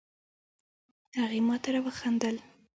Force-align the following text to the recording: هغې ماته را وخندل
هغې 1.19 1.39
ماته 1.47 1.69
را 1.73 1.79
وخندل 1.85 2.35